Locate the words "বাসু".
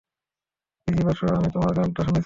1.07-1.23